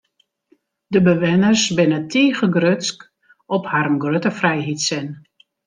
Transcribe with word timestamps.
De 0.91 0.99
bewenners 1.05 1.63
binne 1.77 1.99
tige 2.11 2.47
grutsk 2.55 2.99
op 3.55 3.63
harren 3.73 4.01
grutte 4.03 4.31
frijheidssin. 4.39 5.07